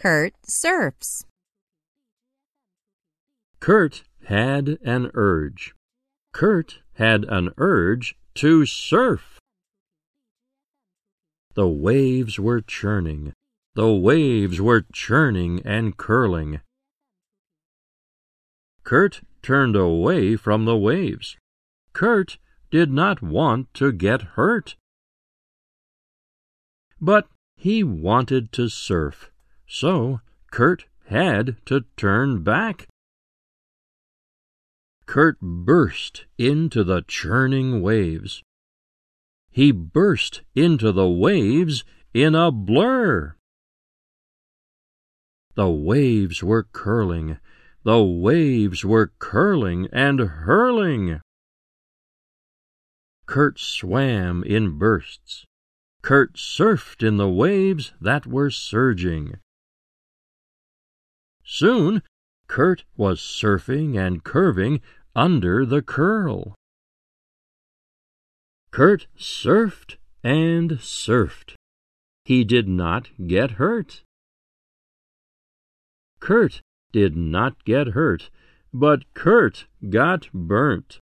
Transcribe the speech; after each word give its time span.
Kurt 0.00 0.32
surfs. 0.46 1.26
Kurt 3.60 4.02
had 4.24 4.78
an 4.82 5.10
urge. 5.12 5.74
Kurt 6.32 6.78
had 6.94 7.24
an 7.24 7.50
urge 7.58 8.16
to 8.36 8.64
surf. 8.64 9.38
The 11.52 11.68
waves 11.68 12.40
were 12.40 12.62
churning. 12.62 13.34
The 13.74 13.92
waves 13.92 14.58
were 14.58 14.86
churning 14.90 15.60
and 15.66 15.94
curling. 15.98 16.62
Kurt 18.84 19.20
turned 19.42 19.76
away 19.76 20.34
from 20.36 20.64
the 20.64 20.78
waves. 20.78 21.36
Kurt 21.92 22.38
did 22.70 22.90
not 22.90 23.20
want 23.20 23.74
to 23.74 23.92
get 23.92 24.22
hurt. 24.22 24.76
But 27.02 27.28
he 27.54 27.84
wanted 27.84 28.50
to 28.52 28.70
surf, 28.70 29.29
so 29.72 30.20
Kurt 30.50 30.86
had 31.06 31.56
to 31.64 31.84
turn 31.96 32.42
back. 32.42 32.88
Kurt 35.06 35.38
burst 35.40 36.24
into 36.36 36.82
the 36.82 37.02
churning 37.06 37.80
waves. 37.80 38.42
He 39.48 39.70
burst 39.70 40.42
into 40.56 40.90
the 40.90 41.08
waves 41.08 41.84
in 42.12 42.34
a 42.34 42.50
blur. 42.50 43.36
The 45.54 45.68
waves 45.68 46.42
were 46.42 46.64
curling, 46.64 47.38
the 47.84 48.02
waves 48.02 48.84
were 48.84 49.12
curling 49.20 49.86
and 49.92 50.18
hurling. 50.18 51.20
Kurt 53.26 53.60
swam 53.60 54.42
in 54.42 54.78
bursts. 54.78 55.44
Kurt 56.02 56.34
surfed 56.34 57.06
in 57.06 57.18
the 57.18 57.28
waves 57.28 57.92
that 58.00 58.26
were 58.26 58.50
surging. 58.50 59.38
Soon 61.52 62.04
Kurt 62.46 62.84
was 62.96 63.20
surfing 63.20 63.98
and 63.98 64.22
curving 64.22 64.80
under 65.16 65.66
the 65.66 65.82
curl. 65.82 66.54
Kurt 68.70 69.08
surfed 69.18 69.96
and 70.22 70.78
surfed. 70.78 71.56
He 72.24 72.44
did 72.44 72.68
not 72.68 73.10
get 73.26 73.58
hurt. 73.62 74.04
Kurt 76.20 76.62
did 76.92 77.16
not 77.16 77.64
get 77.64 77.88
hurt, 77.98 78.30
but 78.72 79.12
Kurt 79.14 79.66
got 79.88 80.28
burnt. 80.32 81.00